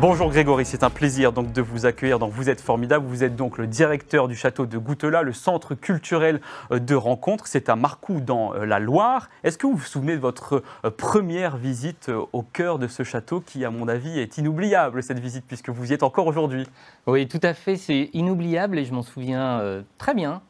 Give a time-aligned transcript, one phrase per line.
[0.00, 3.04] Bonjour Grégory, c'est un plaisir donc de vous accueillir dans Vous êtes formidable.
[3.04, 6.40] Vous êtes donc le directeur du château de Goutelas, le centre culturel
[6.72, 7.46] euh, de rencontre.
[7.46, 9.28] C'est à Marcoux dans euh, la Loire.
[9.44, 13.42] Est-ce que vous vous souvenez de votre euh, première visite au cœur de ce château
[13.42, 16.66] qui, à mon avis, est inoubliable cette visite puisque vous y êtes encore aujourd'hui?
[17.06, 20.40] Oui, tout à fait, c'est inoubliable et je m'en souviens très bien.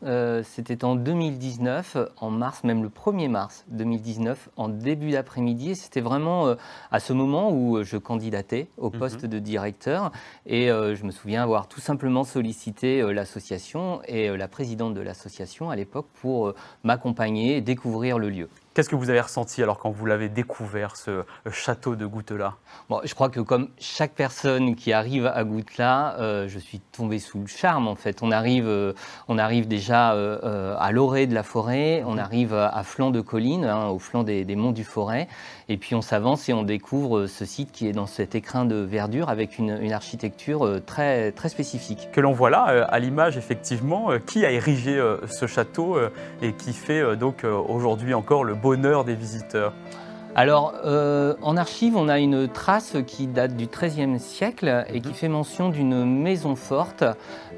[0.45, 5.74] C'était en 2019, en mars, même le 1er mars 2019, en début d'après-midi.
[5.74, 6.55] C'était vraiment
[6.93, 8.98] à ce moment où je candidatais au mhm.
[8.98, 10.12] poste de directeur.
[10.47, 14.95] Et euh, je me souviens avoir tout simplement sollicité euh, l'association et euh, la présidente
[14.95, 16.55] de l'association à l'époque pour
[16.85, 18.49] m'accompagner et découvrir le lieu.
[18.73, 22.55] Qu'est-ce que vous avez ressenti alors quand vous l'avez découvert, ce château de Goutelas
[22.88, 27.19] bon, Je crois que comme chaque personne qui arrive à Goutelas, euh, je suis tombé
[27.19, 28.23] sous le charme en fait.
[28.23, 28.93] On arrive, euh,
[29.26, 32.18] on arrive déjà euh, à l'orée de la forêt, on mhm.
[32.21, 35.26] arrive à flanc de colline, hein, au flanc des, monts du Forêt,
[35.68, 38.76] et puis on s'avance et on découvre ce site qui est dans cet écrin de
[38.76, 42.09] verdure avec une, une architecture très, très spécifique.
[42.13, 45.98] Que l'on voit là à l'image effectivement, qui a érigé ce château
[46.41, 49.73] et qui fait donc aujourd'hui encore le bonheur des visiteurs
[50.37, 55.09] alors, euh, en archive, on a une trace qui date du XIIIe siècle et qui
[55.09, 55.15] mhm.
[55.15, 57.03] fait mention d'une maison forte,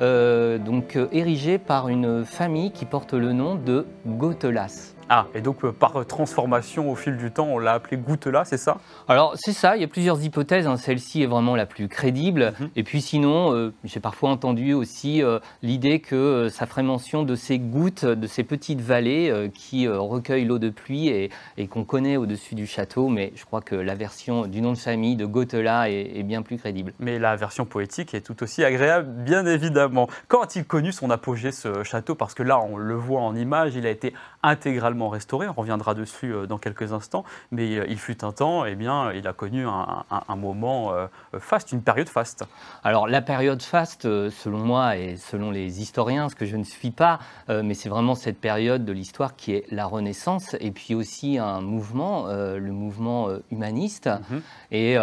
[0.00, 4.94] euh, donc euh, érigée par une famille qui porte le nom de Gautelas.
[5.14, 8.56] Ah, et donc euh, par transformation au fil du temps, on l'a appelé Goutelas, c'est
[8.56, 8.78] ça?
[9.08, 10.78] Alors c'est ça, il y a plusieurs hypothèses, hein.
[10.78, 12.54] celle-ci est vraiment la plus crédible.
[12.58, 12.70] Mhm.
[12.76, 17.34] Et puis sinon, euh, j'ai parfois entendu aussi euh, l'idée que ça ferait mention de
[17.34, 21.30] ces gouttes, de ces petites vallées qui recueillent l'eau de pluie et,
[21.68, 23.08] qu'on connaît au-dessus du château.
[23.08, 26.40] Mais je crois que la version du nom de famille de Gautelas est, est, bien
[26.40, 26.94] plus crédible.
[26.98, 30.08] Mais la version poétique est tout aussi agréable, bien évidemment.
[30.28, 32.14] Quand a-t-il connu son apogée, ce château?
[32.14, 35.48] Parce que là, on le voit en image, il a été intégralement restauré.
[35.48, 37.24] On reviendra dessus euh, dans quelques instants.
[37.50, 41.06] Mais euh, il fut un temps, et eh bien, il a connu un, moment euh,
[41.38, 42.44] faste, une période faste.
[42.82, 46.90] Alors la période faste, selon moi et selon les historiens, ce que je ne suis
[46.90, 47.18] pas,
[47.48, 51.60] mais c'est vraiment cette période de l'histoire qui est la Renaissance, et puis aussi un
[51.60, 54.08] mouvement, le mouvement humaniste.
[54.30, 54.42] Mhm.
[54.70, 54.96] Et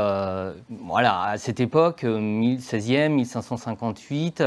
[0.85, 4.43] voilà, à cette époque, 16e, 1558,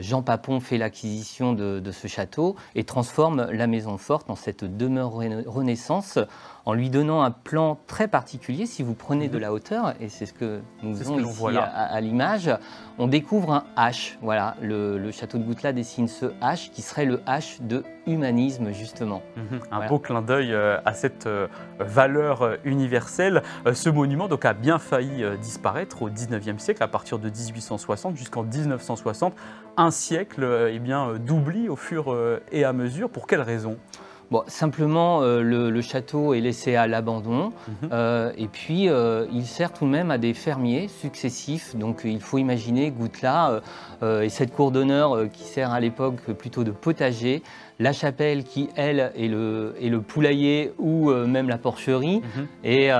[0.00, 4.61] Jean Papon fait l'acquisition de, de ce château et transforme la maison forte en cette
[4.62, 6.18] cette demeure Renaissance
[6.64, 8.66] en lui donnant un plan très particulier.
[8.66, 9.40] Si vous prenez de mhm.
[9.40, 12.50] la hauteur, et c'est ce que nous faisons ici à, l'image,
[12.98, 14.16] on découvre un H.
[14.22, 19.22] Voilà, le, château de Goutelas dessine ce H qui serait le H de humanisme, justement.
[19.36, 19.60] Mhm.
[19.70, 21.48] un beau clin d'œil euh, à cette euh,
[21.78, 23.42] valeur euh, universelle.
[23.72, 28.42] Ce monument donc, a bien failli disparaître au 19e siècle, à partir de 1860 jusqu'en
[28.42, 29.34] 1960.
[29.76, 32.14] Un siècle eh bien, d'oubli au fur
[32.50, 33.08] et à mesure.
[33.08, 33.78] Pour quelles raisons
[34.46, 37.52] simplement, euh, le, château est laissé à l'abandon.
[37.82, 37.88] Mhm.
[37.92, 41.76] Euh, et puis, euh, il sert tout de même à des fermiers successifs.
[41.76, 43.60] Donc, il faut imaginer Goutelas
[44.02, 47.40] et cette cour d'honneur qui sert à l'époque plutôt de potager
[47.78, 52.20] la chapelle qui, elle, est le, est le poulailler ou même la porcherie.
[52.20, 52.46] Mhm.
[52.64, 52.90] Et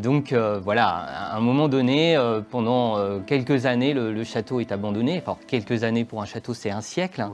[0.00, 0.32] donc,
[0.62, 2.16] voilà, à un moment donné,
[2.50, 5.20] pendant quelques années, le, château est abandonné.
[5.24, 7.24] Enfin, quelques années pour un château, c'est un siècle.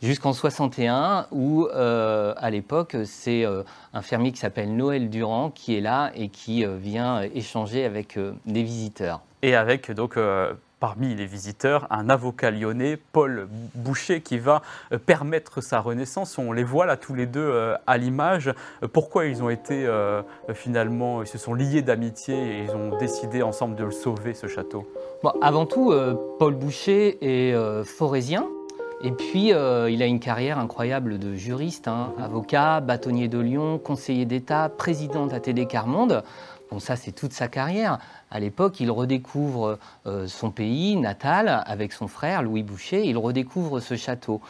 [0.00, 3.44] Jusqu'en 61, où, à l'époque, c'est
[3.92, 8.62] un fermier qui s'appelle Noël Durand qui est là et qui vient échanger avec des
[8.62, 9.20] visiteurs.
[9.42, 10.16] Et avec donc
[10.80, 14.62] parmi les visiteurs un avocat lyonnais, Paul Boucher, qui va
[14.92, 16.38] euh, permettre sa renaissance.
[16.38, 18.48] On les voit là tous les deux euh, à l'image.
[18.82, 19.86] Euh, pourquoi ils ont été
[20.54, 24.46] finalement, ils se sont liés d'amitié et ils ont décidé ensemble de le sauver, ce
[24.46, 24.90] château?
[25.42, 25.92] Avant tout,
[26.38, 28.48] Paul Boucher est forésien.
[29.02, 32.12] Et puis, il a une carrière incroyable de juriste, hein.
[32.18, 36.22] avocat, bâtonnier de Lyon, conseiller d'État, président d'ATD Carmonde.
[36.70, 37.98] Bon, ça, c'est toute sa carrière.
[38.30, 43.04] À l'époque, il redécouvre euh, son pays natal avec son frère Louis Boucher.
[43.06, 44.40] Il redécouvre ce château.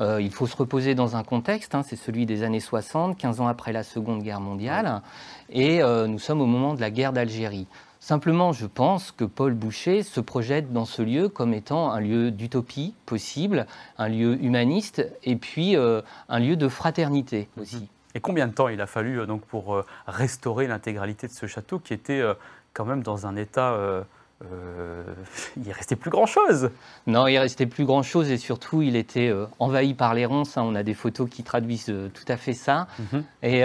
[0.00, 3.40] Euh, il faut se reposer dans un contexte, hein, c'est celui des années 60, 15
[3.40, 5.02] ans après la Seconde Guerre mondiale,
[5.50, 7.68] et euh, nous sommes au moment de la guerre d'Algérie.
[8.04, 12.30] Simplement, je pense que Paul Boucher se projette dans ce lieu comme étant un lieu
[12.30, 13.66] d'utopie possible,
[13.96, 17.88] un lieu humaniste, et puis un lieu de fraternité aussi.
[18.14, 21.46] Et combien de temps il a fallu euh, donc pour euh, restaurer l'intégralité de ce
[21.46, 22.34] château qui était euh,
[22.72, 23.76] quand même dans un état
[25.56, 26.70] il restait plus grand-chose.
[27.06, 30.56] Non, il restait plus grand-chose et surtout, il était envahi par les ronces.
[30.56, 30.64] Hein.
[30.64, 32.86] On a des photos qui traduisent tout à fait ça.
[33.12, 33.24] Mhm.
[33.42, 33.62] Et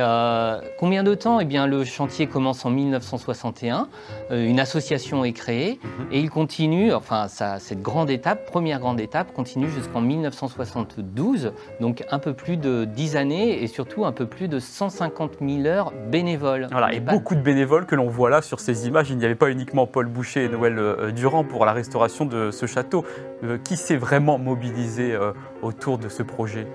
[0.78, 1.40] combien de temps?
[1.40, 3.88] Eh bien, le chantier commence en 1961.
[4.32, 6.08] une association est créée mhm.
[6.12, 11.54] et il continue, enfin, ça, cette grande étape, première grande étape, continue jusqu'en 1972.
[11.80, 15.66] Donc, un peu plus de 10 années et surtout un peu plus de 150 000
[15.66, 16.68] heures bénévoles.
[16.72, 19.10] Voilà, et beaucoup de bénévoles que l'on voit là sur ces images.
[19.10, 22.52] Il n'y avait pas uniquement Paul Boucher et Noël euh, Durand pour la restauration de
[22.52, 23.06] ce château.
[23.44, 25.32] Euh, qui s'est vraiment mobilisé euh,
[25.62, 26.68] autour de ce projet?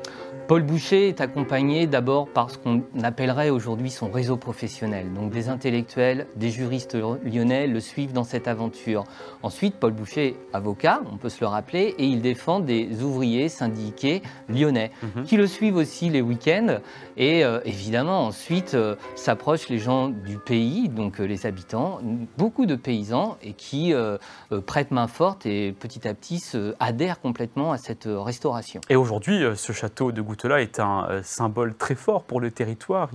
[0.46, 5.10] Paul Boucher est accompagné d'abord par ce qu'on appellerait aujourd'hui son réseau professionnel.
[5.14, 9.04] Donc des intellectuels, des juristes lyonnais le suivent dans cette aventure.
[9.42, 14.20] Ensuite, Paul Boucher, avocat, on peut se le rappeler, et il défend des ouvriers syndiqués
[14.50, 15.24] lyonnais mhm.
[15.24, 16.78] qui le suivent aussi les week-ends.
[17.16, 22.00] Et euh, évidemment, ensuite euh, s'approchent les gens du pays, donc euh, les habitants,
[22.36, 23.94] beaucoup de paysans, et qui
[24.66, 26.42] prêtent main forte et petit à petit
[26.80, 28.80] adhèrent complètement à cette restauration.
[28.90, 33.10] Et aujourd'hui, ce château de là est un euh, symbole très fort pour le territoire.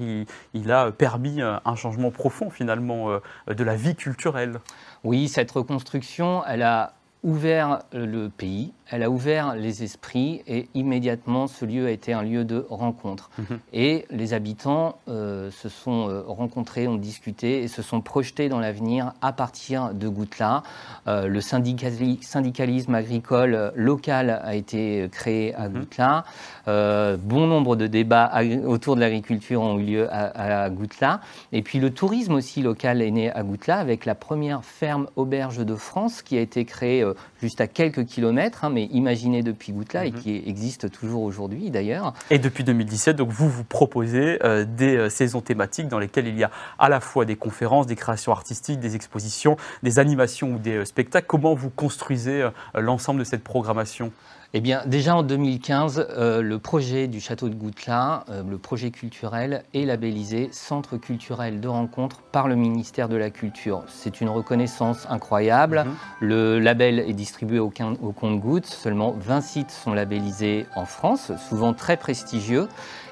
[0.54, 3.20] Il, a permis euh, un changement profond finalement euh,
[3.54, 4.60] de la vie culturelle.
[5.04, 6.94] Oui, cette reconstruction, elle a
[7.24, 12.24] ouvert le pays, elle a ouvert les esprits et immédiatement ce lieu a été un
[12.24, 13.30] lieu de rencontre.
[13.38, 13.60] Mhm.
[13.74, 18.60] Et les habitants euh, se sont euh, rencontrés, ont discuté et se sont projetés dans
[18.60, 20.64] l'avenir à partir de Goutla.
[21.08, 25.80] Euh, le syndicalisme agricole local a été créé à mhm.
[25.80, 26.24] Goutla.
[26.66, 28.32] bon nombre de débats
[28.66, 31.22] autour de l'agriculture ont eu lieu à, à, Goutla.
[31.52, 35.60] Et puis le tourisme aussi local est né à Goutla avec la première ferme auberge
[35.60, 37.06] de France qui a été créée
[37.42, 38.66] juste à quelques kilomètres.
[38.66, 40.20] Hein, imaginé depuis Goutla et mhm.
[40.20, 42.14] qui existe toujours aujourd'hui d'ailleurs.
[42.30, 46.38] Et depuis 2017, donc vous vous proposez euh, des euh, saisons thématiques dans lesquelles il
[46.38, 50.60] y a à la fois des conférences, des créations artistiques, des expositions, des animations ou
[50.60, 51.28] des euh, spectacles.
[51.28, 54.12] Comment vous construisez l'ensemble de cette programmation?
[54.56, 58.90] Eh bien, déjà en 2015, euh, le projet du château de Goutelin, euh, le projet
[58.90, 63.84] culturel, est labellisé Centre culturel de rencontre par le ministère de la Culture.
[63.88, 65.84] C'est une reconnaissance incroyable.
[65.86, 65.94] Mhm.
[66.22, 68.66] Le label est distribué au, au compte-gouttes.
[68.66, 72.68] Seulement 20 sites sont labellisés en France, souvent très prestigieux.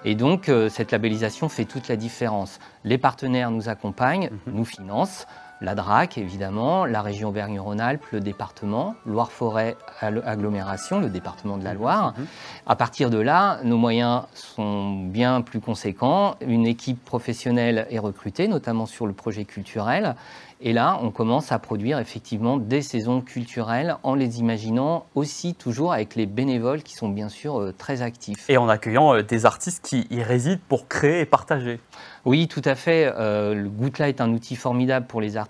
[0.06, 2.60] Et donc, euh, cette labellisation fait toute la différence.
[2.84, 4.54] Les partenaires nous accompagnent, mhm.
[4.54, 5.28] nous financent
[5.62, 12.14] la DRAC, évidemment, la région Auvergne-Rhône-Alpes, le département, Loire-Forêt agglomération, le département de la Loire.
[12.18, 12.26] Mhm.
[12.68, 16.36] À partir de là, nos moyens sont bien plus conséquents.
[16.42, 20.16] Une équipe professionnelle est recrutée, notamment sur le projet culturel.
[20.60, 25.94] Et là, on commence à produire effectivement des saisons culturelles en les imaginant aussi toujours
[25.94, 28.50] avec les bénévoles qui sont bien sûr euh, très actifs.
[28.50, 31.80] Et en accueillant euh, des artistes qui y résident pour créer et partager.
[32.26, 33.14] Oui, tout à fait.
[33.18, 35.47] Euh, le Goutla est un outil formidable pour les artistes.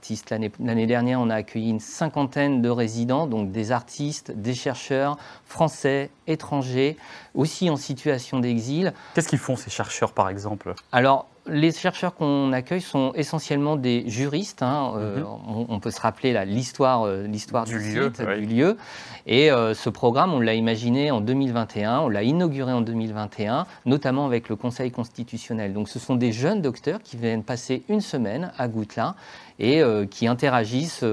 [0.60, 6.10] L'année dernière, on a accueilli une cinquantaine de résidents, donc des artistes, des chercheurs français,
[6.28, 6.98] étrangers,
[7.34, 8.94] aussi en situation d'exil.
[9.14, 10.74] Qu'est-ce qu'ils font ces chercheurs, par exemple?
[10.92, 14.62] Alors, les chercheurs qu'on accueille sont essentiellement des juristes.
[14.62, 15.66] Hein, euh, mhm.
[15.70, 18.78] on, peut se rappeler l'histoire euh, l'histoire du, lieu, site, du lieu.
[19.26, 24.26] Et euh, ce programme, on l'a imaginé en 2021, on l'a inauguré en 2021, notamment
[24.26, 25.74] avec le Conseil constitutionnel.
[25.74, 29.16] Donc ce sont des jeunes docteurs qui viennent passer une semaine à Goutelin
[29.60, 31.04] et qui interagissent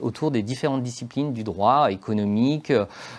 [0.00, 2.72] autour des différentes disciplines du droit économique,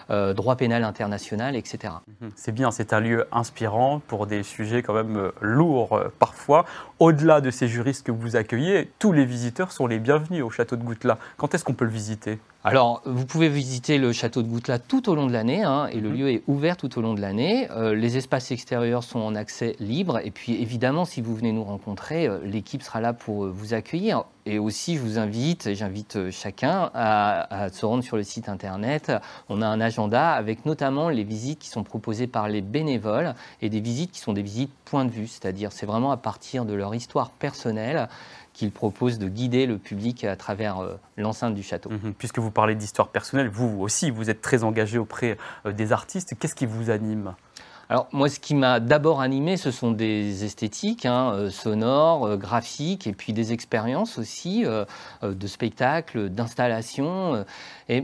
[0.09, 1.93] droit pénal international, etc.
[2.19, 2.31] Mhm.
[2.35, 6.60] C'est bien, c'est un lieu inspirant pour des sujets quand même lourds parfois.
[6.99, 10.75] Au-delà de ces juristes que vous accueillez, tous les visiteurs sont les bienvenus au château
[10.75, 11.17] de Goutelat.
[11.37, 12.39] Quand est-ce qu'on peut le visiter?
[12.63, 15.99] Alors, vous pouvez visiter le château de Goutelat tout au long de l'année, hein, et
[15.99, 16.15] le mhm.
[16.15, 17.67] lieu est ouvert tout au long de l'année.
[17.95, 22.29] les espaces extérieurs sont en accès libre, et puis évidemment, si vous venez nous rencontrer,
[22.43, 24.25] l'équipe sera là pour vous accueillir.
[24.45, 28.49] Et aussi, je vous invite, et j'invite euh, chacun à, se rendre sur le site
[28.49, 29.11] internet.
[29.49, 33.69] On a un agenda avec notamment les visites qui sont proposées par les bénévoles et
[33.69, 36.73] des visites qui sont des visites point de vue, c'est-à-dire c'est vraiment à partir de
[36.73, 38.09] leur histoire personnelle
[38.61, 41.89] qu'ils proposent de guider le public à travers euh, l'enceinte du château.
[41.89, 42.13] Mhm.
[42.13, 46.35] puisque vous parlez d'histoire personnelle, vous aussi, vous êtes très engagé auprès euh, des artistes.
[46.39, 47.33] Qu'est-ce qui vous anime?
[47.91, 52.37] Alors moi, ce qui m'a d'abord animé, ce sont des esthétiques hein, euh, sonores, euh,
[52.37, 54.85] graphiques, et puis des expériences aussi euh,
[55.21, 57.43] de spectacles, d'installations.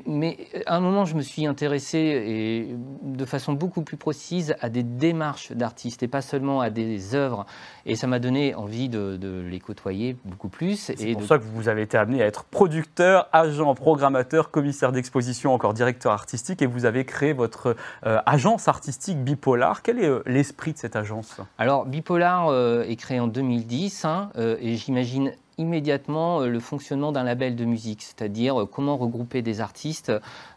[0.05, 4.67] mais à un moment, je me suis intéressé et de façon beaucoup plus précise à
[4.67, 7.45] des démarches d'artistes et pas seulement à des œuvres.
[7.85, 9.17] Et ça m'a donné envie de,
[9.49, 10.75] les côtoyer beaucoup plus.
[10.97, 15.53] C'est pour ça que vous avez été amené à être producteur, agent, programmateur, commissaire d'exposition,
[15.53, 20.73] encore directeur artistique, et vous avez créé votre agence artistique Bipolar quel est euh, l'esprit
[20.73, 21.37] de cette agence?
[21.57, 27.23] Alors, Bipolar euh, est créé en 2010 hein, euh, et j'imagine immédiatement le fonctionnement d'un
[27.23, 30.11] label de musique, c'est-à-dire comment regrouper des artistes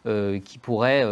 [0.05, 1.05] qui pourraient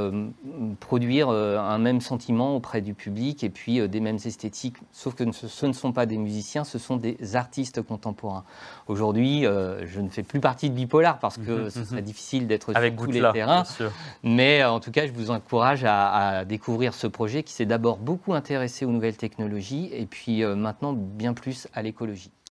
[0.79, 5.65] produire un même sentiment auprès du public et puis des mêmes esthétiques, sauf que ce
[5.65, 8.43] ne sont pas des musiciens, ce sont des artistes contemporains.
[8.87, 12.05] Aujourd'hui, je ne fais plus partie de Bipolar parce que mhm, ce serait mhm.
[12.05, 13.63] difficile d'être sur tous les terrains,
[14.23, 17.97] mais en tout cas, je vous encourage à, à découvrir ce projet qui s'est d'abord
[17.97, 22.31] beaucoup intéressé aux nouvelles technologies et puis maintenant bien plus à l'écologie.